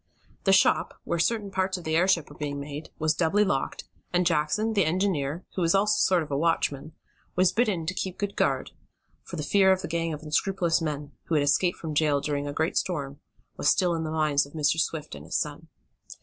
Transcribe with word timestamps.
The 0.45 0.51
shop, 0.51 0.99
where 1.03 1.19
certain 1.19 1.51
parts 1.51 1.77
of 1.77 1.83
the 1.83 1.95
airship 1.95 2.27
were 2.27 2.35
being 2.35 2.59
made, 2.59 2.89
was 2.97 3.13
doubly 3.13 3.43
locked, 3.45 3.83
and 4.11 4.25
Jackson, 4.25 4.73
the 4.73 4.83
engineer, 4.83 5.45
who 5.53 5.61
was 5.61 5.75
also 5.75 5.95
a 5.95 5.99
sort 6.09 6.23
of 6.23 6.31
watchman, 6.31 6.93
was 7.35 7.51
bidden 7.51 7.85
to 7.85 7.93
keep 7.93 8.17
good 8.17 8.35
guard, 8.35 8.71
for 9.21 9.35
the 9.35 9.43
fear 9.43 9.71
of 9.71 9.83
the 9.83 9.87
gang 9.87 10.11
of 10.11 10.23
unscrupulous 10.23 10.81
men, 10.81 11.11
who 11.25 11.35
had 11.35 11.43
escaped 11.43 11.77
from 11.77 11.93
jail 11.93 12.19
during 12.19 12.47
a 12.47 12.51
great 12.51 12.77
storm, 12.77 13.19
was 13.57 13.69
still 13.69 13.93
in 13.93 14.03
the 14.03 14.09
minds 14.09 14.43
of 14.47 14.53
Mr. 14.53 14.79
Swift 14.79 15.13
and 15.13 15.23
his 15.27 15.37
son. 15.37 15.67